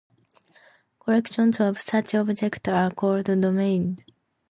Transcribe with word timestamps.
Collections 0.99 1.59
of 1.59 1.79
such 1.79 2.15
objects 2.15 2.67
are 2.67 2.89
called 2.89 3.25
domains. 3.25 4.03